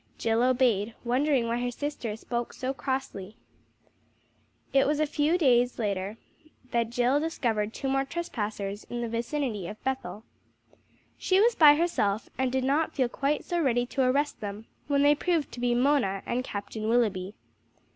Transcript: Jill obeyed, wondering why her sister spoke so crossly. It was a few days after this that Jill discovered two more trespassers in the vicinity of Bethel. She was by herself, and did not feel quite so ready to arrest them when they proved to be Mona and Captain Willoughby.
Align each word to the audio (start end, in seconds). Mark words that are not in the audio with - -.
Jill 0.17 0.41
obeyed, 0.41 0.95
wondering 1.03 1.47
why 1.47 1.59
her 1.61 1.69
sister 1.69 2.15
spoke 2.17 2.53
so 2.53 2.73
crossly. 2.73 3.37
It 4.73 4.87
was 4.87 4.99
a 4.99 5.05
few 5.05 5.37
days 5.37 5.79
after 5.79 6.17
this 6.17 6.51
that 6.71 6.89
Jill 6.89 7.19
discovered 7.19 7.71
two 7.71 7.87
more 7.87 8.03
trespassers 8.03 8.83
in 8.85 9.01
the 9.01 9.07
vicinity 9.07 9.67
of 9.67 9.83
Bethel. 9.83 10.23
She 11.19 11.39
was 11.39 11.53
by 11.53 11.75
herself, 11.75 12.29
and 12.35 12.51
did 12.51 12.63
not 12.63 12.95
feel 12.95 13.09
quite 13.09 13.45
so 13.45 13.59
ready 13.61 13.85
to 13.85 14.01
arrest 14.01 14.39
them 14.41 14.65
when 14.87 15.03
they 15.03 15.13
proved 15.13 15.51
to 15.51 15.59
be 15.59 15.75
Mona 15.75 16.23
and 16.25 16.43
Captain 16.43 16.89
Willoughby. 16.89 17.35